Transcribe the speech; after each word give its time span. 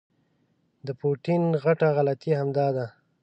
د 0.85 0.87
پوټین 0.99 1.43
غټه 1.63 1.87
غلطي 1.97 2.31
همدا 2.39 2.67
ده. 2.75 2.85